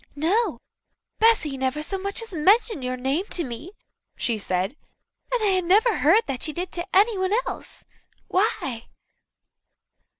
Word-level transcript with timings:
"No. 0.15 0.57
Bessy 1.19 1.59
never 1.59 1.83
so 1.83 1.99
much 1.99 2.23
as 2.23 2.33
mentioned 2.33 2.83
your 2.83 2.97
name 2.97 3.25
to 3.27 3.43
me," 3.43 3.73
she 4.17 4.39
said, 4.39 4.75
"and 5.31 5.43
I 5.43 5.61
never 5.61 5.97
heard 5.97 6.23
that 6.25 6.41
she 6.41 6.53
did 6.53 6.71
to 6.71 6.87
anyone 6.91 7.33
else. 7.45 7.85
Why?" 8.27 8.87